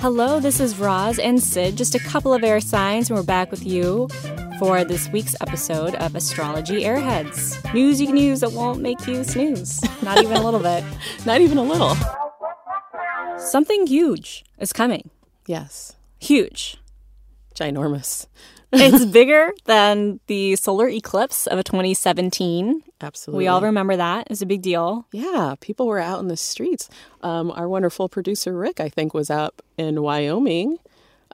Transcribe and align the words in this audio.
Hello, 0.00 0.40
this 0.40 0.58
is 0.58 0.78
Roz 0.78 1.18
and 1.18 1.42
Sid, 1.42 1.76
just 1.76 1.94
a 1.94 1.98
couple 1.98 2.32
of 2.32 2.42
air 2.42 2.60
signs, 2.60 3.10
and 3.10 3.18
we're 3.18 3.24
back 3.24 3.50
with 3.50 3.66
you 3.66 4.08
for 4.58 4.84
this 4.84 5.06
week's 5.10 5.34
episode 5.42 5.96
of 5.96 6.14
Astrology 6.14 6.84
Airheads. 6.84 7.74
News 7.74 8.00
you 8.00 8.06
can 8.06 8.16
use 8.16 8.40
that 8.40 8.52
won't 8.52 8.80
make 8.80 9.06
you 9.06 9.22
snooze. 9.22 9.82
Not 10.02 10.22
even 10.22 10.38
a 10.38 10.42
little 10.42 10.60
bit. 10.60 10.82
Not 11.26 11.42
even 11.42 11.58
a 11.58 11.62
little. 11.62 11.94
Something 13.38 13.86
huge 13.86 14.46
is 14.58 14.72
coming. 14.72 15.10
Yes. 15.46 15.94
Huge. 16.18 16.78
Ginormous. 17.54 18.28
it's 18.72 19.04
bigger 19.06 19.52
than 19.64 20.20
the 20.26 20.56
solar 20.56 20.88
eclipse 20.88 21.46
of 21.46 21.62
2017. 21.64 22.82
Absolutely. 23.00 23.44
We 23.44 23.48
all 23.48 23.60
remember 23.62 23.96
that. 23.96 24.22
It 24.26 24.30
was 24.30 24.42
a 24.42 24.46
big 24.46 24.60
deal. 24.62 25.06
Yeah, 25.12 25.54
people 25.60 25.86
were 25.86 26.00
out 26.00 26.20
in 26.20 26.28
the 26.28 26.36
streets. 26.36 26.90
Um, 27.22 27.50
our 27.52 27.68
wonderful 27.68 28.08
producer 28.08 28.52
Rick, 28.52 28.80
I 28.80 28.88
think, 28.88 29.14
was 29.14 29.30
up 29.30 29.62
in 29.78 30.02
Wyoming, 30.02 30.78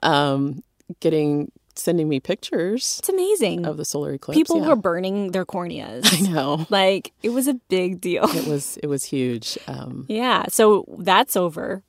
um, 0.01 0.63
getting 0.99 1.51
sending 1.77 2.07
me 2.07 2.21
pictures 2.21 2.99
It's 2.99 3.09
amazing. 3.09 3.65
of 3.65 3.75
the 3.75 3.83
solar 3.83 4.13
eclipse. 4.13 4.37
People 4.37 4.61
yeah. 4.61 4.69
were 4.69 4.75
burning 4.77 5.31
their 5.31 5.45
corneas. 5.45 6.07
I 6.13 6.31
know. 6.31 6.65
Like 6.69 7.11
it 7.21 7.29
was 7.29 7.47
a 7.49 7.55
big 7.55 7.99
deal. 7.99 8.23
It 8.29 8.47
was 8.47 8.77
it 8.77 8.87
was 8.87 9.03
huge. 9.03 9.57
Um, 9.67 10.05
Yeah. 10.09 10.45
So 10.47 10.85
that's 10.99 11.35
over. 11.35 11.83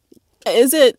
is 0.46 0.74
it? 0.74 0.98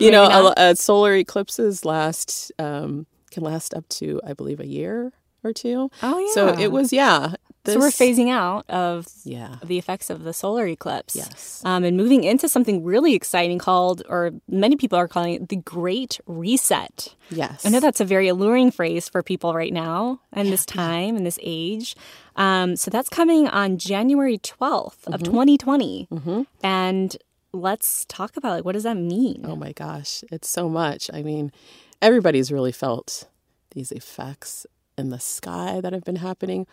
You 0.00 0.10
know, 0.10 0.24
a, 0.24 0.54
a 0.70 0.76
solar 0.76 1.14
eclipses 1.14 1.84
last 1.84 2.52
um, 2.58 3.06
can 3.30 3.42
last 3.42 3.74
up 3.74 3.88
to 3.90 4.20
I 4.26 4.32
believe 4.32 4.60
a 4.60 4.66
year 4.66 5.12
or 5.42 5.52
two. 5.52 5.90
Oh 6.02 6.18
yeah. 6.18 6.32
So 6.32 6.48
it 6.58 6.72
was 6.72 6.92
yeah. 6.92 7.34
So 7.66 7.78
we're 7.78 7.88
phasing 7.88 8.28
out 8.30 8.68
of 8.68 9.06
Yeah. 9.24 9.56
the 9.64 9.78
effects 9.78 10.10
of 10.10 10.22
the 10.22 10.34
solar 10.34 10.66
eclipse. 10.66 11.16
Yes. 11.16 11.62
Um, 11.64 11.82
and 11.82 11.96
moving 11.96 12.22
into 12.22 12.46
something 12.46 12.84
really 12.84 13.14
exciting 13.14 13.58
called, 13.58 14.02
or 14.06 14.32
many 14.46 14.76
people 14.76 14.98
are 14.98 15.08
calling 15.08 15.32
it 15.32 15.48
the 15.48 15.56
Great 15.56 16.20
Reset. 16.26 17.14
Yes. 17.30 17.64
I 17.64 17.70
know 17.70 17.80
that's 17.80 18.02
a 18.02 18.04
very 18.04 18.28
alluring 18.28 18.70
phrase 18.70 19.08
for 19.08 19.22
people 19.22 19.54
right 19.54 19.72
now 19.72 20.20
and 20.30 20.48
this 20.48 20.66
time 20.82 21.16
and 21.16 21.24
this 21.24 21.38
age. 21.42 21.96
Um, 22.36 22.76
so 22.76 22.90
that's 22.90 23.08
coming 23.08 23.48
on 23.48 23.78
January 23.78 24.36
12th 24.36 25.06
of 25.06 25.22
2020. 25.22 26.06
And 26.62 27.16
let's 27.54 28.04
talk 28.06 28.36
about 28.36 28.50
like 28.50 28.64
what 28.64 28.72
does 28.72 28.82
that 28.82 28.96
mean? 28.96 29.44
Oh 29.44 29.56
my 29.56 29.72
gosh, 29.72 30.24
it's 30.30 30.48
so 30.48 30.68
much. 30.68 31.10
I 31.12 31.22
mean, 31.22 31.52
everybody's 32.02 32.52
really 32.52 32.72
felt 32.72 33.28
these 33.70 33.92
effects 33.92 34.66
in 34.98 35.10
the 35.10 35.20
sky 35.20 35.80
that 35.80 35.92
have 35.92 36.04
been 36.04 36.16
happening 36.16 36.66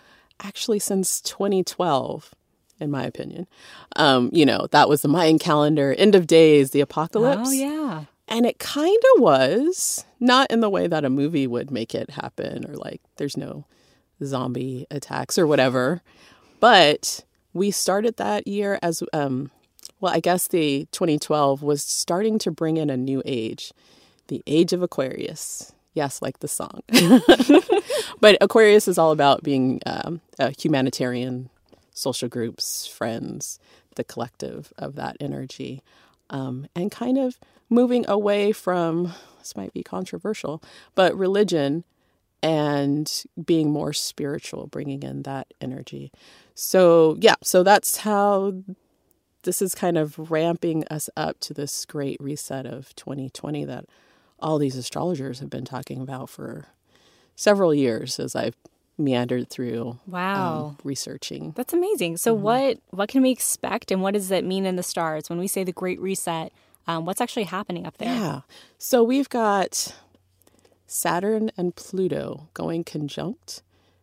actually 0.43 0.79
since 0.79 1.21
2012, 1.21 2.33
in 2.79 2.91
my 2.91 3.03
opinion. 3.03 3.47
Um, 3.95 4.29
you 4.33 4.45
know, 4.45 4.67
that 4.71 4.89
was 4.89 5.01
the 5.01 5.07
Mayan 5.07 5.39
calendar, 5.39 5.93
end 5.93 6.15
of 6.15 6.27
days, 6.27 6.71
the 6.71 6.81
apocalypse. 6.81 7.49
Oh 7.49 7.51
yeah. 7.51 8.05
And 8.27 8.45
it 8.45 8.59
kind 8.59 8.99
of 9.15 9.21
was, 9.21 10.05
not 10.19 10.49
in 10.49 10.61
the 10.61 10.69
way 10.69 10.87
that 10.87 11.03
a 11.03 11.09
movie 11.09 11.47
would 11.47 11.69
make 11.69 11.93
it 11.93 12.11
happen 12.11 12.65
or 12.69 12.75
like 12.75 13.01
there's 13.17 13.35
no 13.35 13.65
zombie 14.23 14.87
attacks 14.89 15.37
or 15.37 15.45
whatever. 15.45 16.01
But 16.59 17.25
we 17.53 17.71
started 17.71 18.17
that 18.17 18.47
year 18.47 18.79
as, 18.81 19.03
um, 19.13 19.51
well, 20.01 20.13
I 20.13 20.19
guess 20.19 20.47
the 20.47 20.87
2012 20.91 21.61
was 21.61 21.83
starting 21.83 22.39
to 22.39 22.51
bring 22.51 22.77
in 22.77 22.89
a 22.89 22.97
new 22.97 23.21
age, 23.25 23.71
the 24.27 24.43
age 24.47 24.73
of 24.73 24.81
Aquarius. 24.81 25.71
Yes, 25.93 26.21
like 26.21 26.39
the 26.39 26.47
song. 26.47 26.81
but 28.19 28.37
Aquarius 28.41 28.87
is 28.87 28.97
all 28.97 29.11
about 29.11 29.43
being 29.43 29.79
um, 29.85 30.21
a 30.39 30.51
humanitarian, 30.57 31.49
social 31.93 32.29
groups, 32.29 32.87
friends, 32.87 33.59
the 33.95 34.03
collective 34.03 34.73
of 34.77 34.95
that 34.95 35.17
energy, 35.19 35.83
um, 36.29 36.65
and 36.75 36.91
kind 36.91 37.17
of 37.17 37.37
moving 37.69 38.05
away 38.09 38.51
from 38.53 39.13
this 39.39 39.55
might 39.55 39.73
be 39.73 39.83
controversial, 39.83 40.63
but 40.95 41.15
religion 41.17 41.83
and 42.43 43.23
being 43.43 43.69
more 43.69 43.93
spiritual, 43.93 44.67
bringing 44.67 45.03
in 45.03 45.23
that 45.23 45.47
energy. 45.59 46.11
So, 46.55 47.17
yeah, 47.19 47.35
so 47.43 47.63
that's 47.63 47.97
how 47.97 48.53
this 49.43 49.61
is 49.61 49.73
kind 49.75 49.97
of 49.97 50.31
ramping 50.31 50.85
us 50.87 51.09
up 51.17 51.39
to 51.41 51.53
this 51.53 51.85
great 51.85 52.17
reset 52.21 52.65
of 52.65 52.95
2020 52.95 53.65
that 53.65 53.85
all 54.39 54.57
these 54.57 54.75
astrologers 54.75 55.39
have 55.39 55.49
been 55.49 55.65
talking 55.65 56.01
about 56.01 56.29
for 56.29 56.65
several 57.35 57.73
years 57.73 58.19
as 58.19 58.35
I've 58.35 58.55
meandered 58.97 59.49
through 59.49 59.97
Wow. 60.07 60.65
um, 60.65 60.77
researching. 60.83 61.53
That's 61.55 61.73
amazing. 61.73 62.17
So 62.17 62.33
Mm-hmm. 62.35 62.43
what 62.43 62.77
what 62.91 63.09
can 63.09 63.21
we 63.23 63.31
expect 63.31 63.89
and 63.91 64.01
what 64.01 64.13
does 64.13 64.29
that 64.29 64.43
mean 64.43 64.65
in 64.65 64.75
the 64.75 64.83
stars 64.83 65.29
when 65.29 65.39
we 65.39 65.47
say 65.47 65.63
the 65.63 65.71
Great 65.71 65.99
Reset? 65.99 66.51
Um, 66.87 67.05
what's 67.05 67.21
actually 67.21 67.43
happening 67.45 67.85
up 67.85 67.97
there? 67.97 68.13
Yeah. 68.13 68.41
So 68.77 69.03
we've 69.03 69.29
got 69.29 69.95
Saturn 70.87 71.51
and 71.57 71.75
Pluto 71.75 72.49
going 72.53 72.83
conjunct 72.83 73.61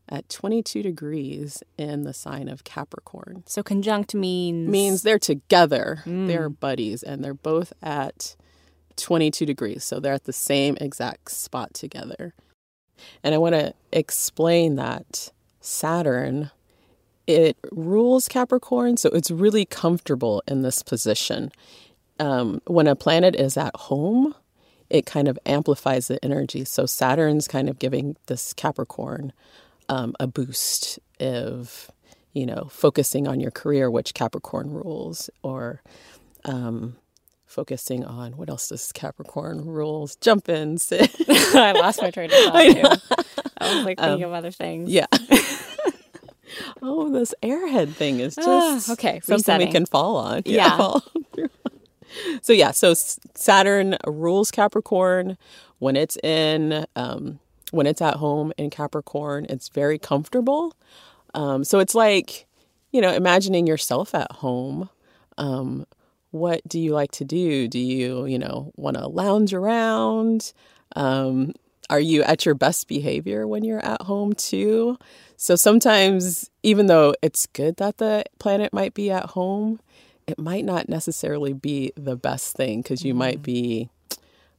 at 0.08 0.28
22 0.28 0.82
degrees 0.82 1.62
in 1.76 2.02
the 2.02 2.14
sign 2.14 2.48
of 2.48 2.64
Capricorn. 2.64 3.42
So 3.46 3.62
conjunct 3.62 4.14
means 4.14 4.68
Means 4.68 5.02
they're 5.02 5.18
together, 5.18 6.02
they're 6.06 6.48
buddies, 6.48 7.02
and 7.02 7.22
they're 7.24 7.34
both 7.34 7.72
at 7.82 8.36
22 8.96 9.46
degrees. 9.46 9.84
So 9.84 10.00
they're 10.00 10.14
at 10.14 10.24
the 10.24 10.32
same 10.32 10.76
exact 10.80 11.30
spot 11.30 11.74
together. 11.74 12.34
And 13.22 13.34
I 13.34 13.38
want 13.38 13.54
to 13.54 13.74
explain 13.92 14.76
that 14.76 15.30
Saturn, 15.60 16.50
it 17.26 17.56
rules 17.70 18.28
Capricorn, 18.28 18.96
so 18.96 19.08
it's 19.10 19.30
really 19.30 19.64
comfortable 19.64 20.42
in 20.48 20.62
this 20.62 20.82
position. 20.82 21.52
Um, 22.18 22.60
when 22.66 22.86
a 22.86 22.96
planet 22.96 23.36
is 23.36 23.56
at 23.56 23.76
home, 23.76 24.34
it 24.90 25.06
kind 25.06 25.28
of 25.28 25.38
amplifies 25.46 26.08
the 26.08 26.22
energy. 26.24 26.64
So 26.64 26.86
Saturn's 26.86 27.46
kind 27.46 27.68
of 27.68 27.78
giving 27.78 28.16
this 28.26 28.52
Capricorn 28.52 29.32
um, 29.88 30.14
a 30.20 30.26
boost 30.26 30.98
of, 31.20 31.90
you 32.32 32.46
know, 32.46 32.68
focusing 32.70 33.26
on 33.28 33.40
your 33.40 33.50
career, 33.50 33.90
which 33.90 34.14
Capricorn 34.14 34.70
rules, 34.70 35.30
or 35.42 35.82
um, 36.44 36.96
focusing 37.46 38.04
on 38.04 38.32
what 38.36 38.48
else 38.50 38.68
does 38.68 38.92
Capricorn 38.92 39.64
rules? 39.64 40.16
Jump 40.16 40.48
in, 40.48 40.78
Sid. 40.78 41.10
I 41.28 41.72
lost 41.72 42.00
my 42.02 42.10
train 42.10 42.30
of 42.30 42.38
thought 42.38 42.62
too. 43.10 43.14
I 43.58 43.74
was 43.76 43.84
like 43.84 43.98
thinking 43.98 44.24
of 44.24 44.32
other 44.32 44.50
things. 44.50 44.90
yeah. 44.90 45.06
oh, 46.82 47.08
this 47.10 47.34
airhead 47.42 47.92
thing 47.94 48.20
is 48.20 48.36
just 48.36 48.88
Ah, 48.88 48.92
okay, 48.92 49.20
something 49.20 49.36
resetting. 49.36 49.66
we 49.68 49.72
can 49.72 49.86
fall 49.86 50.16
on. 50.16 50.42
Yeah. 50.44 50.76
fall 50.76 51.02
so 52.42 52.52
yeah, 52.52 52.70
so 52.70 52.94
Saturn 53.34 53.96
rules 54.06 54.50
Capricorn 54.50 55.36
when 55.78 55.96
it's 55.96 56.16
in 56.22 56.86
um, 56.96 57.38
when 57.72 57.86
it's 57.86 58.02
at 58.02 58.16
home 58.16 58.52
in 58.56 58.70
Capricorn. 58.70 59.46
It's 59.48 59.68
very 59.68 59.98
comfortable. 59.98 60.74
Um, 61.34 61.64
so 61.64 61.78
it's 61.78 61.94
like 61.94 62.48
you 62.92 63.00
know, 63.00 63.12
imagining 63.12 63.66
yourself 63.66 64.14
at 64.14 64.30
home. 64.32 64.88
Um, 65.36 65.86
what 66.30 66.66
do 66.66 66.78
you 66.78 66.92
like 66.92 67.12
to 67.12 67.24
do? 67.24 67.68
Do 67.68 67.78
you, 67.78 68.26
you 68.26 68.38
know, 68.38 68.72
want 68.76 68.96
to 68.96 69.06
lounge 69.06 69.54
around? 69.54 70.52
Um, 70.96 71.52
are 71.90 72.00
you 72.00 72.22
at 72.22 72.44
your 72.44 72.54
best 72.54 72.86
behavior 72.86 73.46
when 73.46 73.64
you're 73.64 73.84
at 73.84 74.02
home 74.02 74.34
too? 74.34 74.98
So 75.36 75.56
sometimes, 75.56 76.50
even 76.62 76.86
though 76.86 77.14
it's 77.22 77.46
good 77.46 77.76
that 77.76 77.98
the 77.98 78.24
planet 78.38 78.72
might 78.72 78.94
be 78.94 79.10
at 79.10 79.26
home, 79.26 79.80
it 80.26 80.38
might 80.38 80.64
not 80.64 80.88
necessarily 80.88 81.54
be 81.54 81.92
the 81.96 82.16
best 82.16 82.56
thing 82.56 82.82
because 82.82 83.04
you 83.04 83.14
might 83.14 83.42
be 83.42 83.88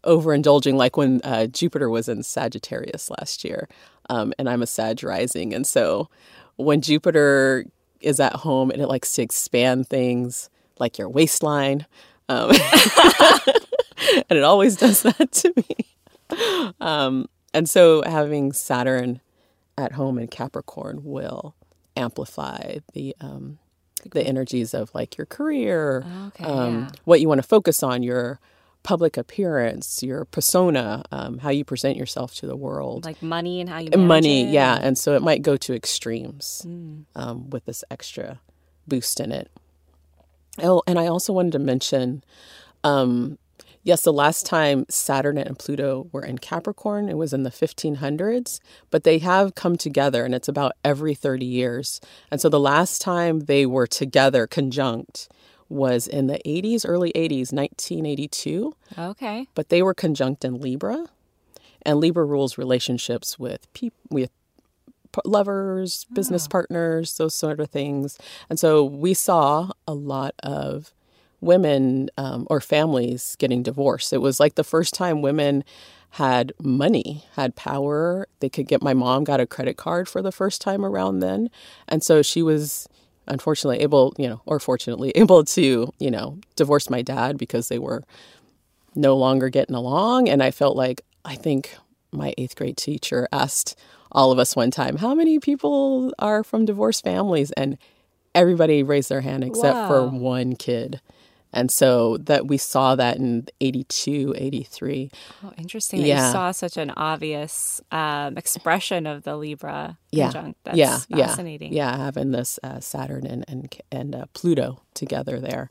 overindulging, 0.03 0.75
like 0.75 0.97
when 0.97 1.21
uh, 1.23 1.47
Jupiter 1.47 1.89
was 1.89 2.07
in 2.09 2.23
Sagittarius 2.23 3.09
last 3.09 3.43
year. 3.43 3.67
Um, 4.09 4.33
and 4.39 4.49
I'm 4.49 4.61
a 4.61 4.67
Sag 4.67 5.03
rising. 5.03 5.53
And 5.53 5.65
so 5.67 6.09
when 6.55 6.81
Jupiter 6.81 7.65
is 8.01 8.19
at 8.19 8.33
home 8.37 8.71
and 8.71 8.81
it 8.81 8.87
likes 8.87 9.11
to 9.13 9.21
expand 9.21 9.87
things 9.87 10.49
like 10.79 10.97
your 10.97 11.09
waistline, 11.09 11.85
um, 12.27 12.51
and 14.29 14.37
it 14.37 14.43
always 14.43 14.75
does 14.77 15.01
that 15.03 15.31
to 15.31 15.53
me. 15.55 16.73
Um, 16.79 17.27
and 17.53 17.69
so 17.69 18.03
having 18.03 18.53
Saturn 18.53 19.19
at 19.77 19.93
home 19.93 20.17
in 20.19 20.27
Capricorn 20.27 21.03
will 21.03 21.55
amplify 21.97 22.77
the 22.93 23.15
um, 23.19 23.57
the 24.11 24.25
energies 24.25 24.73
of 24.73 24.93
like 24.93 25.17
your 25.17 25.25
career, 25.25 26.05
Okay, 26.27 26.45
um, 26.45 26.79
yeah. 26.79 26.89
what 27.03 27.19
you 27.19 27.27
want 27.27 27.41
to 27.41 27.47
focus 27.47 27.83
on, 27.83 28.01
your 28.03 28.39
public 28.83 29.17
appearance, 29.17 30.01
your 30.01 30.25
persona, 30.25 31.03
um, 31.11 31.39
how 31.39 31.49
you 31.49 31.63
present 31.65 31.97
yourself 31.97 32.33
to 32.35 32.47
the 32.47 32.55
world, 32.55 33.05
Like 33.05 33.21
money 33.21 33.59
and 33.61 33.69
how 33.69 33.79
you 33.79 33.89
manage 33.91 34.07
money. 34.07 34.43
it. 34.43 34.49
Yeah, 34.51 34.79
and 34.81 34.97
so 34.97 35.15
it 35.15 35.21
might 35.21 35.41
go 35.41 35.57
to 35.57 35.73
extremes 35.75 36.63
Mm. 36.65 37.03
um, 37.15 37.49
with 37.49 37.65
this 37.65 37.83
extra 37.91 38.39
boost 38.87 39.19
in 39.19 39.31
it. 39.31 39.49
Oh, 40.61 40.81
and 40.87 40.97
I 40.99 41.07
also 41.07 41.31
wanted 41.33 41.51
to 41.53 41.59
mention, 41.59 42.23
um, 42.83 43.37
yes, 43.83 44.01
the 44.01 44.11
last 44.13 44.45
time 44.45 44.85
Saturn 44.89 45.37
and 45.37 45.57
Pluto 45.57 46.07
were 46.11 46.23
in 46.25 46.37
Capricorn, 46.37 47.07
it 47.09 47.17
was 47.17 47.31
in 47.33 47.43
the 47.43 47.51
1500s, 47.51 48.59
but 48.91 49.03
they 49.03 49.19
have 49.19 49.55
come 49.55 49.75
together 49.77 50.25
and 50.25 50.33
it's 50.35 50.47
about 50.47 50.73
every 50.83 51.13
30 51.15 51.45
years. 51.45 52.01
And 52.31 52.41
so 52.41 52.49
the 52.49 52.59
last 52.59 53.01
time 53.01 53.41
they 53.41 53.65
were 53.65 53.87
together 53.87 54.47
conjunct 54.47 55.29
was 55.69 56.07
in 56.07 56.27
the 56.27 56.39
80s, 56.45 56.83
early 56.87 57.11
80s, 57.13 57.53
1982. 57.53 58.75
Okay. 58.97 59.47
But 59.55 59.69
they 59.69 59.81
were 59.81 59.93
conjunct 59.93 60.43
in 60.43 60.59
Libra, 60.59 61.07
and 61.83 61.99
Libra 61.99 62.25
rules 62.25 62.57
relationships 62.57 63.39
with 63.39 63.71
people 63.73 63.97
with 64.09 64.31
lovers, 65.25 66.05
business 66.13 66.45
oh. 66.45 66.49
partners, 66.49 67.17
those 67.17 67.33
sort 67.33 67.59
of 67.59 67.69
things. 67.69 68.17
And 68.49 68.59
so 68.59 68.83
we 68.83 69.13
saw 69.13 69.71
a 69.87 69.93
lot 69.93 70.35
of 70.43 70.93
women 71.41 72.09
um, 72.17 72.45
or 72.49 72.61
families 72.61 73.35
getting 73.39 73.63
divorced. 73.63 74.13
It 74.13 74.19
was 74.19 74.39
like 74.39 74.55
the 74.55 74.63
first 74.63 74.93
time 74.93 75.21
women 75.21 75.63
had 76.11 76.53
money, 76.61 77.23
had 77.35 77.55
power. 77.55 78.27
They 78.39 78.49
could 78.49 78.67
get 78.67 78.81
my 78.81 78.93
mom 78.93 79.23
got 79.23 79.39
a 79.39 79.45
credit 79.45 79.77
card 79.77 80.09
for 80.09 80.21
the 80.21 80.31
first 80.31 80.61
time 80.61 80.83
around 80.83 81.19
then. 81.19 81.49
And 81.87 82.03
so 82.03 82.21
she 82.21 82.41
was 82.41 82.89
unfortunately 83.29 83.79
able, 83.79 84.13
you 84.17 84.27
know, 84.27 84.41
or 84.45 84.59
fortunately 84.59 85.11
able 85.15 85.43
to, 85.43 85.93
you 85.99 86.11
know, 86.11 86.37
divorce 86.55 86.89
my 86.89 87.01
dad 87.01 87.37
because 87.37 87.67
they 87.67 87.79
were 87.79 88.03
no 88.95 89.15
longer 89.15 89.49
getting 89.49 89.75
along. 89.75 90.29
And 90.29 90.41
I 90.41 90.51
felt 90.51 90.75
like 90.75 91.01
I 91.23 91.35
think 91.35 91.75
my 92.11 92.33
eighth 92.37 92.55
grade 92.55 92.77
teacher 92.77 93.27
asked 93.31 93.77
all 94.11 94.31
of 94.31 94.39
us 94.39 94.55
one 94.55 94.71
time, 94.71 94.97
how 94.97 95.13
many 95.13 95.39
people 95.39 96.11
are 96.17 96.43
from 96.43 96.65
divorced 96.65 97.03
families? 97.03 97.51
And 97.51 97.77
everybody 98.33 98.83
raised 98.83 99.09
their 99.09 99.21
hand 99.21 99.43
except 99.43 99.75
wow. 99.75 99.87
for 99.87 100.07
one 100.07 100.55
kid. 100.55 101.01
And 101.51 101.71
so 101.71 102.17
that 102.17 102.47
we 102.47 102.57
saw 102.57 102.95
that 102.95 103.17
in 103.17 103.47
82, 103.59 104.35
83. 104.37 105.11
Oh, 105.43 105.51
interesting. 105.57 106.01
Yeah. 106.01 106.27
you 106.27 106.31
saw 106.31 106.51
such 106.51 106.77
an 106.77 106.91
obvious 106.91 107.81
um, 107.91 108.37
expression 108.37 109.07
of 109.07 109.23
the 109.23 109.35
Libra 109.35 109.97
yeah. 110.11 110.25
conjunct. 110.25 110.59
That's 110.63 110.77
yeah. 110.77 110.99
fascinating. 111.27 111.73
Yeah. 111.73 111.91
yeah. 111.91 112.05
Having 112.05 112.31
this 112.31 112.59
uh, 112.61 112.79
Saturn 112.79 113.25
and, 113.25 113.45
and, 113.47 113.75
and 113.91 114.15
uh, 114.15 114.25
Pluto 114.33 114.81
together 114.93 115.39
there. 115.39 115.69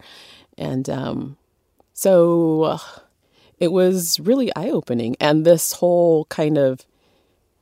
And 0.57 0.91
um, 0.91 1.37
so 1.93 2.63
uh, 2.63 2.79
it 3.61 3.71
was 3.71 4.19
really 4.19 4.55
eye 4.57 4.71
opening. 4.71 5.17
And 5.21 5.45
this 5.45 5.75
whole 5.75 6.25
kind 6.25 6.59
of 6.59 6.85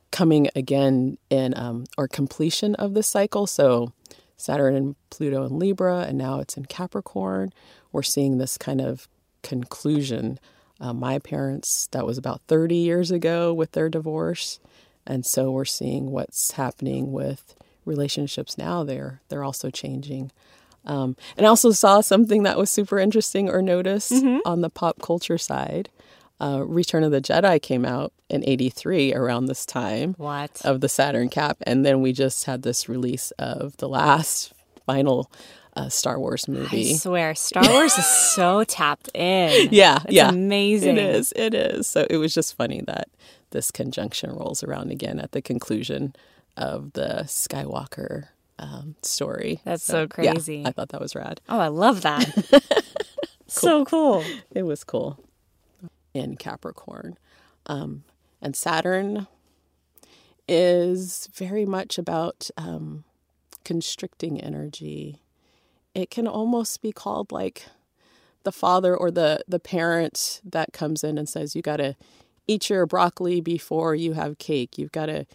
coming 0.09 0.49
again 0.55 1.19
in, 1.29 1.55
um, 1.55 1.85
or 1.99 2.07
completion 2.07 2.73
of 2.75 2.95
the 2.95 3.03
cycle. 3.03 3.45
So 3.45 3.93
Saturn 4.37 4.75
and 4.75 4.95
Pluto 5.09 5.45
in 5.45 5.59
Libra, 5.59 6.01
and 6.01 6.17
now 6.17 6.39
it's 6.39 6.57
in 6.57 6.65
Capricorn 6.65 7.51
we're 7.91 8.03
seeing 8.03 8.37
this 8.37 8.57
kind 8.57 8.81
of 8.81 9.07
conclusion. 9.43 10.39
Uh, 10.79 10.93
my 10.93 11.19
parents, 11.19 11.87
that 11.91 12.05
was 12.05 12.17
about 12.17 12.41
30 12.47 12.75
years 12.75 13.11
ago 13.11 13.53
with 13.53 13.71
their 13.71 13.89
divorce. 13.89 14.59
And 15.05 15.25
so 15.25 15.49
we're 15.49 15.65
seeing 15.65 16.11
what's 16.11 16.51
happening 16.51 17.11
with 17.11 17.55
relationships 17.85 18.57
now. 18.57 18.83
They're, 18.83 19.21
they're 19.29 19.43
also 19.43 19.69
changing. 19.69 20.31
Um, 20.85 21.15
and 21.35 21.45
I 21.45 21.49
also 21.49 21.71
saw 21.71 22.01
something 22.01 22.43
that 22.43 22.57
was 22.57 22.69
super 22.69 22.99
interesting 22.99 23.49
or 23.49 23.61
noticed 23.61 24.11
mm-hmm. 24.11 24.39
on 24.45 24.61
the 24.61 24.69
pop 24.69 25.01
culture 25.01 25.37
side. 25.37 25.89
Uh, 26.39 26.63
Return 26.65 27.03
of 27.03 27.11
the 27.11 27.21
Jedi 27.21 27.61
came 27.61 27.83
out 27.83 28.13
in 28.29 28.43
83 28.47 29.13
around 29.13 29.45
this 29.45 29.65
time 29.65 30.13
what? 30.17 30.61
of 30.63 30.81
the 30.81 30.89
Saturn 30.89 31.29
cap. 31.29 31.57
And 31.63 31.85
then 31.85 32.01
we 32.01 32.13
just 32.13 32.45
had 32.45 32.61
this 32.61 32.87
release 32.87 33.31
of 33.39 33.75
the 33.77 33.89
last 33.89 34.53
final 34.85 35.31
a 35.77 35.91
Star 35.91 36.19
Wars 36.19 36.47
movie. 36.47 36.91
I 36.91 36.95
swear, 36.95 37.35
Star 37.35 37.63
Wars 37.69 37.97
is 37.97 38.05
so 38.35 38.63
tapped 38.63 39.09
in. 39.13 39.69
Yeah, 39.71 39.99
it's 40.05 40.13
yeah, 40.13 40.29
amazing. 40.29 40.97
It 40.97 41.15
is. 41.15 41.33
It 41.35 41.53
is. 41.53 41.87
So 41.87 42.07
it 42.09 42.17
was 42.17 42.33
just 42.33 42.55
funny 42.57 42.81
that 42.87 43.09
this 43.51 43.69
conjunction 43.69 44.31
rolls 44.31 44.63
around 44.63 44.91
again 44.91 45.19
at 45.19 45.33
the 45.33 45.41
conclusion 45.41 46.15
of 46.57 46.93
the 46.93 47.23
Skywalker 47.25 48.29
um, 48.59 48.95
story. 49.03 49.61
That's 49.63 49.83
so, 49.83 50.03
so 50.03 50.07
crazy. 50.07 50.57
Yeah, 50.57 50.69
I 50.69 50.71
thought 50.71 50.89
that 50.89 51.01
was 51.01 51.15
rad. 51.15 51.41
Oh, 51.47 51.59
I 51.59 51.67
love 51.67 52.01
that. 52.01 52.25
cool. 52.49 52.61
So 53.47 53.85
cool. 53.85 54.23
It 54.51 54.63
was 54.63 54.83
cool. 54.83 55.19
In 56.17 56.35
Capricorn, 56.35 57.17
um, 57.67 58.03
and 58.41 58.55
Saturn 58.55 59.27
is 60.47 61.29
very 61.33 61.65
much 61.65 61.97
about 61.97 62.49
um, 62.57 63.03
constricting 63.63 64.39
energy 64.39 65.21
it 65.97 66.11
can 66.11 66.27
almost 66.27 66.83
be 66.83 66.91
called 66.91 67.31
like 67.31 67.65
the 68.43 68.51
father 68.51 68.95
or 68.95 69.09
the 69.09 69.43
the 69.47 69.59
parent 69.59 70.41
that 70.45 70.71
comes 70.71 71.03
in 71.03 71.17
and 71.17 71.27
says 71.27 71.55
you 71.55 71.63
got 71.63 71.77
to 71.77 71.95
eat 72.47 72.69
your 72.69 72.85
broccoli 72.85 73.41
before 73.41 73.95
you 73.95 74.13
have 74.13 74.37
cake. 74.37 74.77
You've 74.77 74.91
got 74.91 75.07
to 75.07 75.25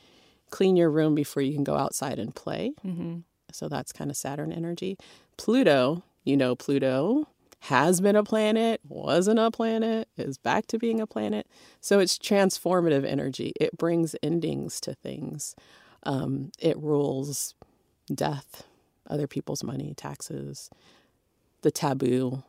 clean 0.50 0.76
your 0.76 0.88
room 0.88 1.16
before 1.16 1.42
you 1.42 1.52
can 1.52 1.64
go 1.64 1.76
outside 1.76 2.18
and 2.18 2.34
play. 2.34 2.72
Mm-hmm. 2.86 3.18
So 3.50 3.68
that's 3.68 3.92
kind 3.92 4.08
of 4.08 4.16
Saturn 4.16 4.52
energy. 4.52 4.96
Pluto, 5.36 6.04
you 6.24 6.36
know, 6.36 6.54
Pluto 6.54 7.26
has 7.66 8.00
been 8.00 8.16
a 8.16 8.24
planet, 8.24 8.80
wasn't 8.88 9.38
a 9.38 9.48
planet, 9.48 10.08
is 10.16 10.36
back 10.36 10.66
to 10.66 10.78
being 10.78 11.00
a 11.00 11.06
planet. 11.06 11.46
So 11.80 12.00
it's 12.00 12.18
transformative 12.18 13.04
energy. 13.04 13.52
It 13.60 13.78
brings 13.78 14.16
endings 14.20 14.80
to 14.80 14.94
things. 14.94 15.54
Um, 16.02 16.50
it 16.58 16.76
rules 16.76 17.54
death, 18.12 18.64
other 19.08 19.28
people's 19.28 19.62
money, 19.62 19.94
taxes, 19.96 20.70
the 21.60 21.70
taboo. 21.70 22.42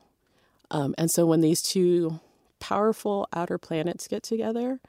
Um, 0.72 0.96
and 0.98 1.12
so 1.12 1.28
when 1.28 1.42
these 1.42 1.62
two 1.62 2.20
powerful 2.60 3.28
outer 3.34 3.60
planets 3.60 4.08
get 4.08 4.24
together, 4.24 4.80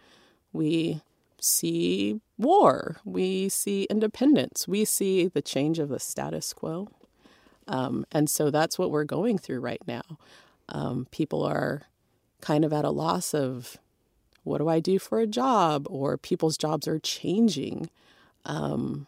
we 0.54 1.02
see 1.38 2.18
war, 2.38 2.96
we 3.04 3.50
see 3.50 3.86
independence, 3.90 4.66
we 4.66 4.86
see 4.86 5.28
the 5.28 5.42
change 5.42 5.78
of 5.78 5.90
the 5.90 6.00
status 6.00 6.54
quo. 6.54 6.88
Um, 7.66 8.04
and 8.12 8.28
so 8.28 8.50
that's 8.50 8.78
what 8.78 8.90
we're 8.90 9.04
going 9.04 9.38
through 9.38 9.60
right 9.60 9.82
now. 9.86 10.18
Um, 10.68 11.06
people 11.10 11.42
are 11.44 11.82
kind 12.40 12.64
of 12.64 12.72
at 12.72 12.84
a 12.84 12.90
loss 12.90 13.34
of 13.34 13.78
what 14.42 14.58
do 14.58 14.68
I 14.68 14.80
do 14.80 14.98
for 14.98 15.20
a 15.20 15.26
job, 15.26 15.86
or 15.88 16.18
people's 16.18 16.58
jobs 16.58 16.86
are 16.86 16.98
changing. 16.98 17.88
Um, 18.44 19.06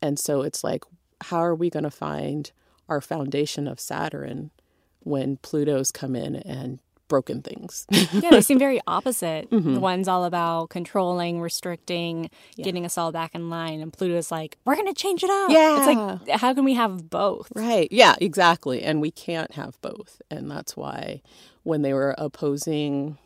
and 0.00 0.18
so 0.18 0.42
it's 0.42 0.64
like, 0.64 0.84
how 1.22 1.38
are 1.38 1.54
we 1.54 1.70
going 1.70 1.84
to 1.84 1.90
find 1.90 2.50
our 2.88 3.00
foundation 3.00 3.68
of 3.68 3.80
Saturn 3.80 4.50
when 5.00 5.36
Pluto's 5.36 5.90
come 5.90 6.16
in 6.16 6.36
and 6.36 6.78
broken 7.08 7.42
things? 7.42 7.86
yeah, 7.90 8.30
they 8.30 8.40
seem 8.40 8.58
very 8.58 8.80
opposite. 8.86 9.50
Mm-hmm. 9.50 9.74
The 9.74 9.80
one's 9.80 10.08
all 10.08 10.24
about 10.24 10.70
controlling, 10.70 11.40
restricting, 11.40 12.30
yeah. 12.56 12.64
getting 12.64 12.84
us 12.84 12.98
all 12.98 13.12
back 13.12 13.34
in 13.34 13.50
line, 13.50 13.80
and 13.80 13.92
Pluto's 13.92 14.30
like, 14.30 14.58
we're 14.64 14.74
going 14.74 14.86
to 14.86 14.94
change 14.94 15.22
it 15.22 15.30
up. 15.30 15.50
Yeah, 15.50 15.78
it's 15.78 16.28
like, 16.28 16.40
how 16.40 16.54
can 16.54 16.64
we 16.64 16.74
have 16.74 17.10
both? 17.10 17.52
Right. 17.54 17.88
Yeah, 17.90 18.14
exactly. 18.20 18.82
And 18.82 19.00
we 19.00 19.10
can't 19.10 19.52
have 19.52 19.80
both, 19.80 20.20
and 20.30 20.50
that's 20.50 20.76
why 20.76 21.22
when 21.62 21.82
they 21.82 21.92
were 21.92 22.14
opposing. 22.18 23.18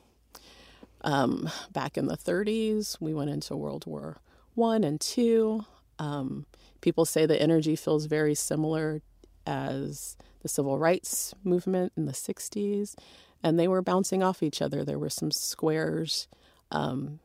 Um, 1.02 1.49
back 1.72 1.96
in 1.96 2.08
the 2.08 2.16
30s, 2.18 3.00
we 3.00 3.14
went 3.14 3.30
into 3.30 3.56
World 3.56 3.87
War 3.87 4.20
One 4.52 4.84
and 4.84 5.00
Two. 5.00 5.64
Um, 5.99 6.44
People 6.80 7.04
say 7.04 7.26
the 7.26 7.40
energy 7.40 7.76
feels 7.76 8.06
very 8.06 8.34
similar 8.34 9.02
as 9.46 10.16
the 10.42 10.49
civil 10.49 10.78
rights 10.78 11.34
movement 11.44 11.92
in 11.96 12.06
the 12.06 12.12
60s, 12.12 12.94
and 13.42 13.59
they 13.59 13.68
were 13.68 13.82
bouncing 13.82 14.23
off 14.23 14.42
each 14.42 14.61
other. 14.61 14.85
There 14.85 14.99
were 14.99 15.11
some 15.11 15.30
squares 15.30 16.28
um, 16.70 17.20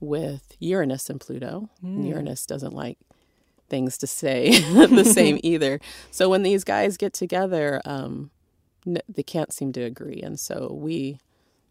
with 0.00 0.56
Uranus 0.58 1.10
and 1.10 1.20
Pluto. 1.20 1.68
Mm. 1.84 2.08
Uranus 2.08 2.46
doesn't 2.46 2.72
like 2.72 2.98
things 3.68 3.98
to 3.98 4.06
say 4.06 4.60
the 4.72 5.04
same 5.04 5.38
either. 5.42 5.80
So 6.10 6.28
when 6.28 6.42
these 6.42 6.64
guys 6.64 6.96
get 6.96 7.12
together, 7.12 7.80
um, 7.84 8.30
they 8.84 9.22
can't 9.22 9.52
seem 9.52 9.72
to 9.72 9.82
agree. 9.82 10.20
And 10.22 10.38
so 10.38 10.72
we, 10.72 11.18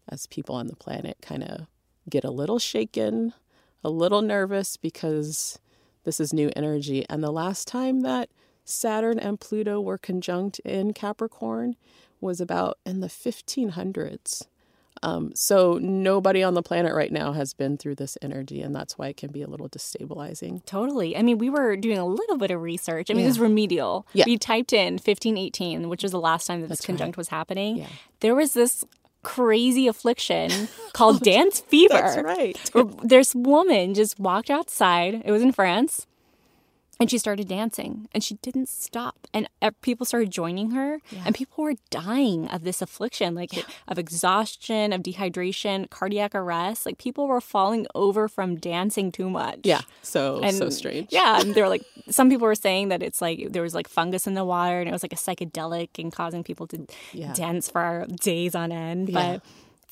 as 0.10 0.28
people 0.28 0.56
on 0.56 0.68
the 0.68 0.76
planet, 0.76 1.18
kind 1.22 1.44
of 1.44 1.68
get 2.10 2.24
a 2.24 2.32
little 2.32 2.60
shaken, 2.60 3.34
a 3.84 3.90
little 3.90 4.22
nervous 4.22 4.78
because 4.78 5.60
this 6.04 6.20
is 6.20 6.34
new 6.34 6.52
energy. 6.56 7.06
And 7.10 7.24
the 7.24 7.32
last 7.32 7.68
time 7.68 8.02
that 8.02 8.30
Saturn 8.66 9.20
and 9.20 9.40
Pluto 9.40 9.80
were 9.80 9.98
conjunct 9.98 10.60
in 10.60 10.94
Capricorn 10.94 11.76
was 12.24 12.42
about 12.42 12.80
in 12.86 13.02
the 13.02 13.08
1500s. 13.08 14.48
Um, 15.04 15.34
so 15.36 15.78
nobody 15.82 16.44
on 16.44 16.54
the 16.54 16.64
planet 16.64 16.94
right 16.94 17.12
now 17.12 17.34
has 17.34 17.54
been 17.54 17.78
through 17.78 17.96
this 17.96 18.18
energy, 18.22 18.62
and 18.62 18.74
that's 18.74 18.98
why 18.98 19.08
it 19.08 19.18
can 19.18 19.32
be 19.32 19.42
a 19.42 19.48
little 19.48 19.68
destabilizing. 19.68 20.64
Totally. 20.66 21.18
I 21.18 21.22
mean, 21.22 21.38
we 21.38 21.50
were 21.50 21.76
doing 21.76 21.98
a 21.98 22.06
little 22.06 22.38
bit 22.38 22.52
of 22.52 22.62
research. 22.62 23.12
I 23.12 23.14
mean, 23.14 23.22
yeah. 23.22 23.26
it 23.26 23.30
was 23.30 23.40
remedial. 23.40 24.08
Yeah. 24.14 24.24
We 24.26 24.38
typed 24.38 24.72
in 24.72 24.94
1518, 24.94 25.90
which 25.90 26.04
was 26.04 26.14
the 26.14 26.22
last 26.22 26.48
time 26.48 26.62
that 26.62 26.70
this 26.70 26.80
that's 26.80 26.86
conjunct 26.86 27.18
right. 27.18 27.18
was 27.18 27.28
happening. 27.28 27.78
Yeah. 27.78 27.88
There 28.22 28.34
was 28.34 28.54
this 28.54 28.86
crazy 29.24 29.88
affliction 29.88 30.70
called 30.94 31.22
dance 31.22 31.60
fever. 31.68 31.94
That's 31.94 32.22
right. 32.22 32.72
this 33.04 33.36
woman 33.36 33.94
just 33.94 34.20
walked 34.20 34.50
outside. 34.50 35.22
It 35.26 35.32
was 35.32 35.42
in 35.42 35.52
France. 35.52 36.08
And 37.04 37.12
she 37.12 37.18
started 37.18 37.50
dancing 37.50 38.08
and 38.14 38.24
she 38.24 38.36
didn't 38.36 38.70
stop 38.70 39.28
and 39.34 39.46
people 39.82 40.06
started 40.06 40.32
joining 40.32 40.72
her 40.72 41.00
and 41.26 41.36
people 41.36 41.62
were 41.66 41.74
dying 41.90 42.48
of 42.48 42.64
this 42.64 42.82
affliction 42.82 43.36
like 43.36 43.52
of 43.90 44.00
exhaustion 44.00 44.94
of 44.94 45.02
dehydration 45.04 45.90
cardiac 45.90 46.34
arrest 46.34 46.86
like 46.86 46.98
people 46.98 47.28
were 47.28 47.42
falling 47.42 47.86
over 47.94 48.30
from 48.30 48.56
dancing 48.56 49.12
too 49.12 49.30
much 49.30 49.60
Yeah. 49.66 49.82
So 50.02 50.40
and 50.42 50.56
so 50.56 50.70
strange. 50.70 51.08
yeah 51.12 51.42
and 51.42 51.54
they 51.54 51.62
were 51.62 51.68
like 51.68 51.84
some 52.10 52.30
people 52.30 52.48
were 52.48 52.56
saying 52.56 52.88
that 52.88 53.04
it's 53.04 53.22
like 53.22 53.52
there 53.52 53.64
was 53.64 53.76
like 53.76 53.90
fungus 53.90 54.26
in 54.26 54.34
the 54.34 54.46
water 54.46 54.80
and 54.80 54.88
it 54.88 54.94
was 54.94 55.04
like 55.04 55.12
a 55.12 55.18
psychedelic 55.18 55.90
and 56.00 56.10
causing 56.10 56.42
people 56.42 56.68
to 56.68 56.88
Yeah. 57.12 57.34
dance 57.34 57.70
for 57.70 58.06
days 58.22 58.56
on 58.56 58.72
end 58.72 59.10
Yeah. 59.10 59.40
but 59.40 59.44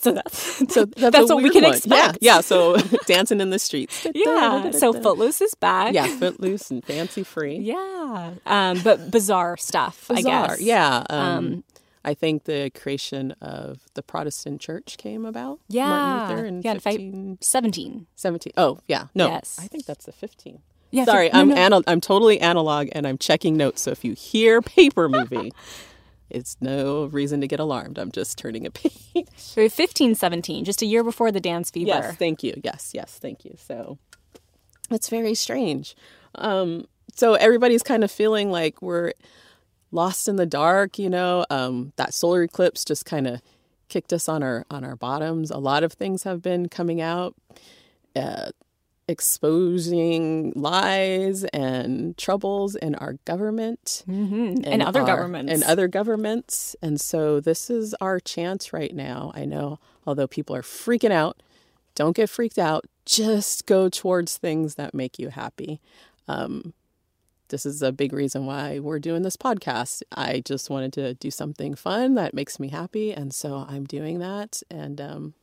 so 0.02 0.12
that's 0.14 0.74
So 0.74 0.86
that's, 0.98 1.12
That's 1.16 1.30
what 1.30 1.44
we 1.44 1.50
can 1.50 1.64
one. 1.64 1.74
expect. 1.74 2.18
Yeah, 2.22 2.36
yeah. 2.36 2.42
So 2.42 2.78
dancing 3.06 3.40
in 3.42 3.50
the 3.50 3.60
streets. 3.60 4.08
yeah 4.16 4.72
so 4.72 4.94
footloose 4.94 5.42
is 5.42 5.54
back 5.56 5.94
yeah, 5.94 6.08
footloose 6.18 6.70
and 6.72 6.84
fancy 6.84 7.24
free. 7.24 7.58
yeah 7.58 8.32
um 8.46 8.80
but 8.84 9.12
bizarre 9.12 9.58
stuff 9.58 10.10
i 10.10 10.22
guess 10.22 10.60
Yeah. 10.62 11.04
Um, 11.10 11.64
I 12.04 12.16
think 12.16 12.46
the 12.46 12.72
creation 12.72 13.36
of 13.42 13.78
the 13.94 14.02
Protestant 14.02 14.60
Church 14.60 14.98
came 14.98 15.24
about. 15.24 15.60
Yeah. 15.70 15.86
Martin 15.88 16.30
Luther 16.36 16.46
in 16.48 16.62
Yeah, 16.64 16.72
in 16.72 16.80
fact- 16.80 16.96
15, 16.98 17.38
17 17.42 18.08
17. 18.16 18.54
Oh, 18.58 18.80
yeah. 18.88 19.06
No, 19.14 19.28
Yes. 19.28 19.60
I 19.62 19.68
think 19.68 19.86
that's 19.86 20.06
the 20.06 20.12
15. 20.12 20.60
Yeah, 20.90 21.06
Sorry, 21.06 21.30
no, 21.30 21.40
I'm 21.40 21.50
no. 21.50 21.56
Ana- 21.56 21.82
I'm 21.86 22.02
totally 22.02 22.40
analog 22.40 22.88
and 22.94 23.06
I'm 23.06 23.20
checking 23.20 23.56
notes. 23.56 23.84
So 23.84 23.92
if 23.92 24.04
you 24.04 24.14
hear 24.14 24.64
paper 24.64 25.08
movie, 25.10 25.54
it's 26.32 26.58
no 26.62 27.06
reason 27.06 27.42
to 27.42 27.48
get 27.48 27.60
alarmed. 27.60 27.98
I'm 27.98 28.12
just 28.12 28.38
turning 28.38 28.66
a 28.66 28.72
page. 28.72 28.98
So 29.36 29.68
15, 29.68 30.16
17, 30.16 30.64
just 30.64 30.82
a 30.82 30.86
year 30.86 31.04
before 31.04 31.32
the 31.32 31.42
dance 31.42 31.70
fever. 31.70 31.88
Yes, 31.90 32.16
thank 32.16 32.44
you. 32.44 32.60
Yes, 32.64 32.92
yes, 32.94 33.20
thank 33.22 33.44
you. 33.44 33.56
So 33.58 33.98
it's 34.90 35.10
very 35.10 35.34
strange. 35.36 35.96
Um, 36.36 36.86
so 37.14 37.34
everybody's 37.34 37.84
kind 37.84 38.06
of 38.06 38.12
feeling 38.12 38.52
like 38.52 38.82
we're 38.82 39.12
lost 39.92 40.30
in 40.30 40.38
the 40.38 40.46
dark. 40.46 40.98
You 40.98 41.10
know, 41.10 41.46
um, 41.50 41.92
that 41.98 42.14
solar 42.14 42.44
eclipse 42.44 42.86
just 42.86 43.06
kind 43.06 43.28
of 43.28 43.42
kicked 43.90 44.14
us 44.14 44.30
on 44.30 44.42
our 44.44 44.66
on 44.72 44.86
our 44.86 44.96
bottoms. 44.96 45.52
A 45.52 45.58
lot 45.58 45.84
of 45.84 45.92
things 45.94 46.24
have 46.24 46.42
been 46.42 46.70
coming 46.70 47.02
out. 47.02 47.36
Uh, 48.16 48.52
exposing 49.12 50.54
lies 50.56 51.44
and 51.46 52.18
troubles 52.18 52.76
in 52.76 52.96
our 52.96 53.14
government 53.26 54.04
Mhm. 54.08 54.64
And, 54.66 54.82
other 54.82 55.02
our- 55.02 55.06
governments. 55.08 55.54
and 55.54 55.64
other 55.64 55.88
governments. 55.88 56.76
And 56.82 57.00
so 57.00 57.40
this 57.40 57.70
is 57.70 57.94
our 58.02 58.20
chance 58.20 58.74
right 58.74 58.96
now 58.96 59.32
i 59.36 59.46
know 59.46 59.80
although 60.08 60.28
people 60.28 60.56
are 60.56 60.64
freaking 60.64 61.12
out. 61.12 61.44
Don't 61.94 62.16
get 62.16 62.30
freaked 62.30 62.58
out. 62.58 62.86
Just 63.06 63.66
go 63.68 63.90
towards 63.90 64.38
things 64.38 64.76
that 64.76 64.94
make 64.96 65.20
you 65.20 65.30
happy. 65.30 65.80
Um, 66.28 66.74
this 67.50 67.66
is 67.66 67.82
a 67.82 67.92
big 67.92 68.14
reason 68.14 68.46
why 68.46 68.80
we're 68.80 68.98
doing 69.00 69.24
this 69.24 69.36
podcast. 69.36 70.02
I 70.16 70.40
just 70.40 70.70
wanted 70.70 70.94
to 70.94 71.14
do 71.16 71.30
something 71.30 71.76
fun 71.76 72.16
that 72.16 72.34
makes 72.34 72.60
me 72.62 72.70
happy 72.70 73.12
and 73.12 73.34
so 73.34 73.66
i'm 73.68 73.86
doing 73.86 74.20
that. 74.20 74.64
And 74.72 75.00
um, 75.02 75.34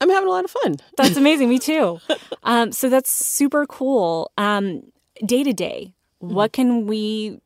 i'm 0.00 0.10
having 0.10 0.28
a 0.28 0.30
lot 0.30 0.44
of 0.44 0.50
fun 0.50 0.76
That's 0.96 1.16
amazing. 1.22 1.48
Me 1.48 1.58
too. 1.58 2.00
Um, 2.42 2.72
so 2.72 2.88
that's 2.88 3.10
super 3.10 3.66
cool. 3.66 4.30
Um, 4.38 4.82
day 5.24 5.42
to 5.42 5.52
day, 5.52 5.94
what 6.18 6.52
can 6.52 6.86
we 6.86 7.40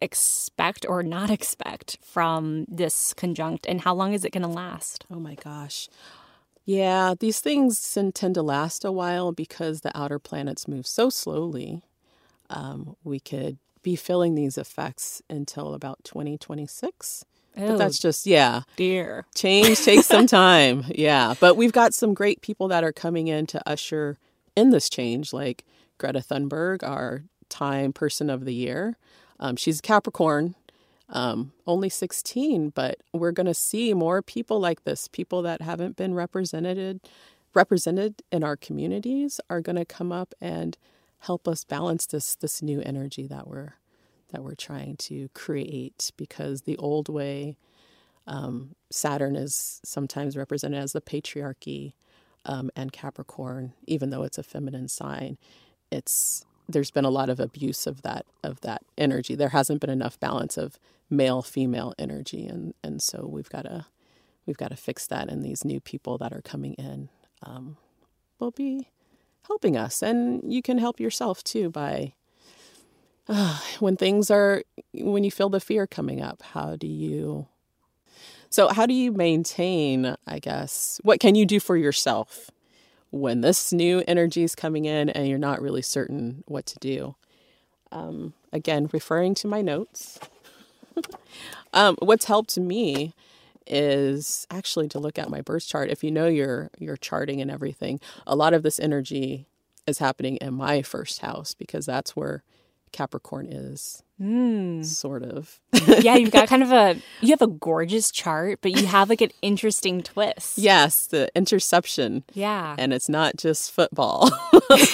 expect 0.00 0.84
or 0.88 1.02
not 1.02 1.30
expect 1.30 1.98
from 2.02 2.64
this 2.68 3.14
conjunct, 3.14 3.66
and 3.66 3.80
how 3.82 3.94
long 3.94 4.12
is 4.12 4.24
it 4.24 4.32
going 4.32 4.42
to 4.42 4.48
last? 4.48 5.04
Oh 5.10 5.20
my 5.20 5.34
gosh. 5.34 5.88
Yeah, 6.66 7.14
these 7.18 7.40
things 7.40 7.92
tend 8.14 8.34
to 8.34 8.42
last 8.42 8.84
a 8.84 8.92
while 8.92 9.32
because 9.32 9.80
the 9.82 9.96
outer 9.96 10.18
planets 10.18 10.66
move 10.66 10.86
so 10.86 11.10
slowly. 11.10 11.82
Um, 12.50 12.96
we 13.04 13.20
could 13.20 13.58
be 13.82 13.96
feeling 13.96 14.34
these 14.34 14.56
effects 14.56 15.20
until 15.28 15.74
about 15.74 16.02
2026. 16.04 17.24
But 17.56 17.78
that's 17.78 17.98
just, 17.98 18.26
yeah, 18.26 18.62
dear. 18.76 19.26
change 19.34 19.80
takes 19.80 20.06
some 20.06 20.26
time. 20.28 20.84
Yeah, 20.88 21.34
but 21.38 21.56
we've 21.56 21.72
got 21.72 21.94
some 21.94 22.14
great 22.14 22.40
people 22.40 22.68
that 22.68 22.84
are 22.84 22.92
coming 22.92 23.28
in 23.28 23.46
to 23.46 23.68
usher 23.68 24.18
in 24.56 24.70
this 24.70 24.88
change, 24.88 25.32
like 25.32 25.64
Greta 25.98 26.20
Thunberg, 26.20 26.82
our 26.82 27.24
Time 27.48 27.92
Person 27.92 28.30
of 28.30 28.44
the 28.44 28.54
Year. 28.54 28.96
Um, 29.38 29.56
she's 29.56 29.80
Capricorn, 29.80 30.54
um, 31.08 31.52
only 31.66 31.88
16, 31.88 32.70
but 32.70 32.98
we're 33.12 33.32
going 33.32 33.46
to 33.46 33.54
see 33.54 33.94
more 33.94 34.22
people 34.22 34.58
like 34.60 34.84
this. 34.84 35.08
People 35.08 35.42
that 35.42 35.60
haven't 35.60 35.96
been 35.96 36.14
represented 36.14 37.00
represented 37.54 38.20
in 38.32 38.42
our 38.42 38.56
communities 38.56 39.40
are 39.48 39.60
going 39.60 39.76
to 39.76 39.84
come 39.84 40.10
up 40.10 40.34
and 40.40 40.76
help 41.20 41.46
us 41.46 41.64
balance 41.64 42.06
this 42.06 42.34
this 42.36 42.60
new 42.60 42.80
energy 42.82 43.26
that 43.28 43.46
we're 43.46 43.74
that 44.30 44.42
we're 44.42 44.54
trying 44.54 44.96
to 44.96 45.28
create 45.34 46.10
because 46.16 46.62
the 46.62 46.76
old 46.78 47.08
way 47.08 47.56
um, 48.26 48.74
Saturn 48.90 49.36
is 49.36 49.80
sometimes 49.84 50.36
represented 50.36 50.82
as 50.82 50.92
the 50.92 51.00
patriarchy 51.00 51.92
um, 52.46 52.70
and 52.76 52.92
Capricorn, 52.92 53.72
even 53.86 54.10
though 54.10 54.22
it's 54.22 54.38
a 54.38 54.42
feminine 54.42 54.88
sign, 54.88 55.38
it's 55.90 56.44
there's 56.68 56.90
been 56.90 57.04
a 57.04 57.10
lot 57.10 57.28
of 57.28 57.40
abuse 57.40 57.86
of 57.86 58.02
that 58.02 58.26
of 58.42 58.60
that 58.62 58.82
energy. 58.96 59.34
There 59.34 59.50
hasn't 59.50 59.80
been 59.80 59.90
enough 59.90 60.18
balance 60.20 60.56
of 60.56 60.78
male 61.10 61.42
female 61.42 61.94
energy, 61.98 62.46
and 62.46 62.74
and 62.82 63.02
so 63.02 63.26
we've 63.26 63.48
got 63.48 63.62
to 63.62 63.86
we've 64.46 64.56
got 64.56 64.70
to 64.70 64.76
fix 64.76 65.06
that. 65.06 65.28
And 65.28 65.42
these 65.42 65.64
new 65.64 65.80
people 65.80 66.18
that 66.18 66.32
are 66.32 66.42
coming 66.42 66.74
in 66.74 67.08
um, 67.42 67.76
will 68.38 68.50
be 68.50 68.88
helping 69.46 69.76
us, 69.76 70.02
and 70.02 70.52
you 70.52 70.62
can 70.62 70.78
help 70.78 71.00
yourself 71.00 71.44
too 71.44 71.70
by 71.70 72.14
when 73.78 73.96
things 73.96 74.30
are 74.30 74.62
when 74.92 75.24
you 75.24 75.30
feel 75.30 75.48
the 75.48 75.60
fear 75.60 75.86
coming 75.86 76.20
up. 76.20 76.42
How 76.42 76.76
do 76.76 76.86
you 76.86 77.46
so, 78.54 78.68
how 78.68 78.86
do 78.86 78.94
you 78.94 79.10
maintain, 79.10 80.14
I 80.28 80.38
guess, 80.38 81.00
what 81.02 81.18
can 81.18 81.34
you 81.34 81.44
do 81.44 81.58
for 81.58 81.76
yourself 81.76 82.52
when 83.10 83.40
this 83.40 83.72
new 83.72 84.04
energy 84.06 84.44
is 84.44 84.54
coming 84.54 84.84
in 84.84 85.10
and 85.10 85.26
you're 85.26 85.38
not 85.38 85.60
really 85.60 85.82
certain 85.82 86.44
what 86.46 86.64
to 86.66 86.78
do? 86.78 87.16
Um, 87.90 88.32
again, 88.52 88.88
referring 88.92 89.34
to 89.34 89.48
my 89.48 89.60
notes, 89.60 90.20
um, 91.72 91.96
what's 91.98 92.26
helped 92.26 92.56
me 92.56 93.12
is 93.66 94.46
actually 94.52 94.86
to 94.90 95.00
look 95.00 95.18
at 95.18 95.30
my 95.30 95.40
birth 95.40 95.66
chart. 95.66 95.90
If 95.90 96.04
you 96.04 96.12
know 96.12 96.28
your 96.28 96.70
your 96.78 96.96
charting 96.96 97.40
and 97.40 97.50
everything, 97.50 97.98
a 98.24 98.36
lot 98.36 98.54
of 98.54 98.62
this 98.62 98.78
energy 98.78 99.46
is 99.84 99.98
happening 99.98 100.36
in 100.36 100.54
my 100.54 100.80
first 100.80 101.22
house 101.22 101.54
because 101.54 101.86
that's 101.86 102.14
where 102.14 102.44
Capricorn 102.94 103.46
is, 103.50 104.02
Mm. 104.22 104.84
sort 104.84 105.24
of. 105.24 105.58
Yeah, 106.00 106.14
you've 106.14 106.30
got 106.30 106.46
kind 106.52 106.62
of 106.62 106.70
a 106.70 106.96
you 107.20 107.30
have 107.30 107.42
a 107.42 107.48
gorgeous 107.48 108.12
chart, 108.12 108.60
but 108.62 108.70
you 108.70 108.86
have 108.86 109.10
like 109.10 109.20
an 109.20 109.30
interesting 109.42 110.02
twist. 110.02 110.56
yes, 110.56 111.08
the 111.08 111.28
interception. 111.34 112.22
Yeah. 112.32 112.76
and 112.78 112.92
it's 112.94 113.08
not 113.08 113.36
just 113.36 113.70
football. 113.72 114.30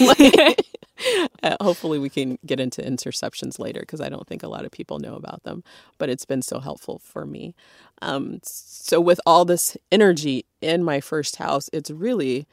Like, 0.01 0.67
uh, 1.43 1.57
hopefully, 1.61 1.99
we 1.99 2.09
can 2.11 2.39
get 2.45 2.61
into 2.61 2.83
interceptions 2.83 3.59
later 3.59 3.81
because 3.81 4.01
I 4.01 4.09
don't 4.09 4.27
think 4.27 4.43
a 4.43 4.49
lot 4.49 4.65
of 4.65 4.71
people 4.71 4.99
know 4.99 5.15
about 5.15 5.43
them. 5.45 5.63
But 5.99 6.09
it's 6.11 6.25
been 6.27 6.43
so 6.43 6.59
helpful 6.61 6.99
for 7.05 7.25
me. 7.27 7.55
Um, 8.03 8.41
so, 8.43 9.01
with 9.01 9.21
all 9.27 9.45
this 9.45 9.77
energy 9.93 10.45
in 10.63 10.83
my 10.83 11.01
first 11.01 11.37
house, 11.37 11.69
it's 11.73 11.91
really 11.91 12.47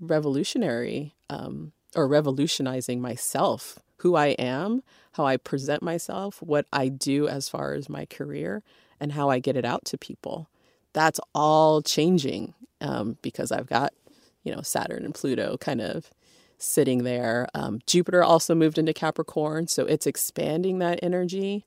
revolutionary 0.00 1.14
um, 1.30 1.72
or 1.96 2.06
revolutionizing 2.08 3.00
myself, 3.00 3.78
who 3.98 4.16
I 4.16 4.28
am, 4.28 4.82
how 5.12 5.26
I 5.26 5.36
present 5.36 5.82
myself, 5.82 6.42
what 6.42 6.66
I 6.72 6.88
do 6.88 7.28
as 7.28 7.48
far 7.48 7.74
as 7.74 7.88
my 7.88 8.06
career, 8.06 8.62
and 9.00 9.12
how 9.12 9.30
I 9.30 9.38
get 9.38 9.56
it 9.56 9.64
out 9.64 9.84
to 9.86 9.98
people. 9.98 10.48
That's 10.92 11.20
all 11.34 11.82
changing 11.82 12.54
um, 12.80 13.18
because 13.22 13.50
I've 13.50 13.66
got 13.66 13.92
you 14.44 14.54
know, 14.54 14.62
Saturn 14.62 15.04
and 15.04 15.14
Pluto 15.14 15.56
kind 15.56 15.80
of 15.80 16.10
sitting 16.58 17.02
there. 17.02 17.48
Um, 17.54 17.80
Jupiter 17.86 18.22
also 18.22 18.54
moved 18.54 18.78
into 18.78 18.92
Capricorn, 18.92 19.66
so 19.66 19.84
it's 19.86 20.06
expanding 20.06 20.78
that 20.78 21.00
energy. 21.02 21.64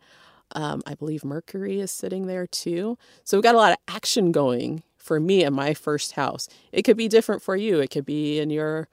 Um, 0.54 0.82
I 0.86 0.94
believe 0.94 1.26
Mercury 1.26 1.82
is 1.82 1.92
sitting 1.92 2.28
there 2.28 2.48
too. 2.48 2.98
So 3.26 3.36
we've 3.36 3.44
got 3.44 3.56
a 3.56 3.58
lot 3.58 3.74
of 3.74 3.78
action 3.94 4.32
going 4.32 4.84
for 4.96 5.20
me 5.20 5.44
in 5.44 5.54
my 5.54 5.74
first 5.74 6.14
house. 6.14 6.48
It 6.72 6.84
could 6.84 6.96
be 6.96 7.10
different 7.10 7.42
for 7.42 7.56
you. 7.56 7.80
It 7.80 7.90
could 7.90 8.06
be 8.06 8.40
in 8.40 8.50
your 8.50 8.88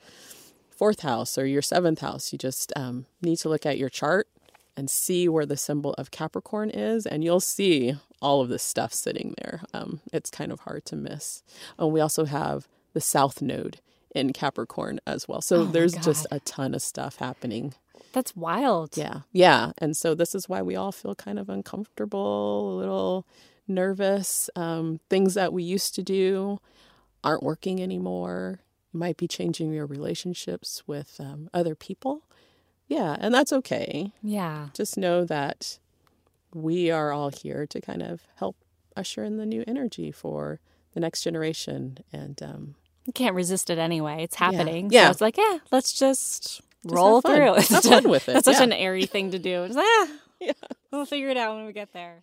fourth 0.76 1.00
house 1.00 1.38
or 1.38 1.46
your 1.46 1.62
seventh 1.62 2.00
house. 2.00 2.32
You 2.32 2.38
just 2.38 2.72
um, 2.76 3.06
need 3.22 3.36
to 3.38 3.48
look 3.48 3.66
at 3.66 3.78
your 3.78 3.88
chart 3.88 4.28
and 4.76 4.90
see 4.90 5.28
where 5.28 5.46
the 5.46 5.56
symbol 5.56 5.94
of 5.94 6.10
Capricorn 6.10 6.70
is, 6.70 7.06
and 7.06 7.22
you'll 7.22 7.40
see 7.40 7.94
all 8.20 8.40
of 8.40 8.48
this 8.48 8.62
stuff 8.62 8.92
sitting 8.92 9.34
there. 9.38 9.62
Um, 9.72 10.00
it's 10.12 10.30
kind 10.30 10.50
of 10.50 10.60
hard 10.60 10.84
to 10.86 10.96
miss. 10.96 11.42
And 11.78 11.92
we 11.92 12.00
also 12.00 12.24
have 12.24 12.66
the 12.92 13.00
South 13.00 13.40
Node 13.40 13.80
in 14.14 14.32
Capricorn 14.32 15.00
as 15.06 15.28
well. 15.28 15.40
So 15.40 15.60
Oh 15.60 15.64
there's 15.64 15.94
just 15.94 16.26
a 16.30 16.40
ton 16.40 16.74
of 16.74 16.82
stuff 16.82 17.16
happening. 17.16 17.74
That's 18.12 18.34
wild. 18.36 18.96
Yeah. 18.96 19.20
Yeah. 19.32 19.72
And 19.78 19.96
so 19.96 20.14
this 20.14 20.34
is 20.34 20.48
why 20.48 20.62
we 20.62 20.76
all 20.76 20.92
feel 20.92 21.14
kind 21.14 21.38
of 21.38 21.48
uncomfortable, 21.48 22.74
a 22.74 22.76
little 22.76 23.26
nervous. 23.66 24.48
Um, 24.54 25.00
things 25.10 25.34
that 25.34 25.52
we 25.52 25.64
used 25.64 25.94
to 25.96 26.02
do 26.02 26.60
aren't 27.24 27.42
working 27.42 27.82
anymore. 27.82 28.60
Might 28.94 29.16
be 29.16 29.26
changing 29.28 29.72
your 29.72 29.86
relationships 29.86 30.82
with 30.86 31.16
um, 31.20 31.50
other 31.52 31.74
people. 31.74 32.22
Yeah, 32.86 33.16
and 33.18 33.34
that's 33.34 33.52
okay. 33.52 34.12
Yeah. 34.22 34.68
Just 34.72 34.96
know 34.96 35.24
that 35.24 35.78
we 36.54 36.90
are 36.92 37.12
all 37.12 37.30
here 37.30 37.66
to 37.66 37.80
kind 37.80 38.02
of 38.02 38.22
help 38.36 38.56
usher 38.96 39.24
in 39.24 39.36
the 39.36 39.46
new 39.46 39.64
energy 39.66 40.12
for 40.12 40.60
the 40.92 41.00
next 41.00 41.22
generation. 41.22 41.98
And 42.12 42.40
um, 42.42 42.74
You 43.04 43.12
can't 43.12 43.34
resist 43.34 43.68
it 43.68 43.78
anyway. 43.78 44.22
It's 44.22 44.36
happening. 44.36 44.90
Yeah. 44.92 45.06
So 45.06 45.10
it's 45.10 45.20
like, 45.20 45.36
yeah, 45.38 45.58
let's 45.72 45.92
just, 45.92 46.60
roll 46.84 47.16
have 47.16 47.22
fun. 47.24 47.36
through. 47.36 47.54
Have 47.54 47.70
It's 47.70 47.88
fun 47.88 48.08
with 48.08 48.28
it, 48.28 48.34
That's 48.34 48.44
such 48.44 48.58
yeah. 48.58 48.62
an 48.64 48.72
airy 48.72 49.06
thing 49.06 49.32
to 49.32 49.38
do. 49.40 49.64
It's 49.64 49.74
like, 49.74 49.84
ah, 49.88 50.08
Yeah. 50.40 50.52
we'll 50.92 51.06
figure 51.06 51.30
it 51.30 51.36
out 51.36 51.56
when 51.56 51.66
we 51.66 51.72
get 51.72 51.92
there. 51.92 52.22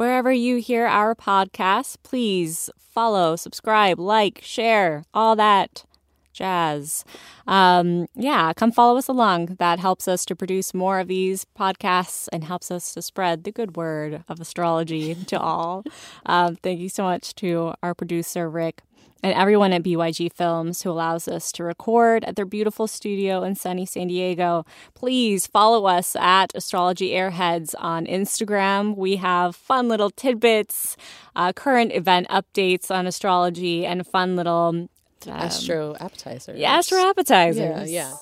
Wherever 0.00 0.32
you 0.32 0.56
hear 0.56 0.86
our 0.86 1.14
podcast, 1.14 1.98
please 2.02 2.70
follow, 2.78 3.36
subscribe, 3.36 4.00
like, 4.00 4.40
share, 4.42 5.04
all 5.12 5.36
that 5.36 5.84
jazz. 6.32 7.04
Um, 7.46 8.06
yeah, 8.14 8.54
come 8.54 8.72
follow 8.72 8.96
us 8.96 9.08
along. 9.08 9.56
That 9.58 9.78
helps 9.78 10.08
us 10.08 10.24
to 10.24 10.34
produce 10.34 10.72
more 10.72 11.00
of 11.00 11.08
these 11.08 11.44
podcasts 11.44 12.28
and 12.32 12.44
helps 12.44 12.70
us 12.70 12.94
to 12.94 13.02
spread 13.02 13.44
the 13.44 13.52
good 13.52 13.76
word 13.76 14.24
of 14.26 14.40
astrology 14.40 15.14
to 15.26 15.38
all. 15.38 15.84
Um, 16.24 16.56
thank 16.56 16.80
you 16.80 16.88
so 16.88 17.02
much 17.02 17.34
to 17.34 17.74
our 17.82 17.94
producer, 17.94 18.48
Rick. 18.48 18.80
And 19.22 19.34
everyone 19.34 19.72
at 19.72 19.82
BYG 19.82 20.32
Films 20.32 20.82
who 20.82 20.90
allows 20.90 21.28
us 21.28 21.52
to 21.52 21.64
record 21.64 22.24
at 22.24 22.36
their 22.36 22.46
beautiful 22.46 22.86
studio 22.86 23.42
in 23.42 23.54
sunny 23.54 23.84
San 23.84 24.08
Diego. 24.08 24.64
Please 24.94 25.46
follow 25.46 25.86
us 25.86 26.16
at 26.16 26.52
Astrology 26.54 27.10
Airheads 27.10 27.74
on 27.78 28.06
Instagram. 28.06 28.96
We 28.96 29.16
have 29.16 29.54
fun 29.54 29.88
little 29.88 30.10
tidbits, 30.10 30.96
uh, 31.36 31.52
current 31.52 31.92
event 31.92 32.28
updates 32.28 32.90
on 32.90 33.06
astrology, 33.06 33.84
and 33.84 34.06
fun 34.06 34.36
little 34.36 34.68
um, 34.70 34.88
Astro 35.28 35.96
appetizers. 36.00 36.58
yeah, 36.58 36.72
astro 36.72 36.98
appetizers. 36.98 37.90
Yeah, 37.90 38.14
yeah. 38.14 38.16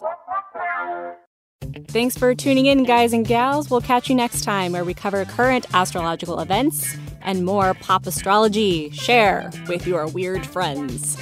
Thanks 1.88 2.18
for 2.18 2.34
tuning 2.34 2.66
in, 2.66 2.82
guys 2.84 3.12
and 3.12 3.26
gals. 3.26 3.70
We'll 3.70 3.80
catch 3.80 4.08
you 4.08 4.14
next 4.16 4.42
time 4.42 4.72
where 4.72 4.84
we 4.84 4.94
cover 4.94 5.24
current 5.24 5.66
astrological 5.72 6.40
events 6.40 6.96
and 7.22 7.44
more 7.44 7.74
pop 7.74 8.06
astrology. 8.06 8.90
Share 8.90 9.50
with 9.68 9.86
your 9.86 10.06
weird 10.08 10.46
friends. 10.46 11.16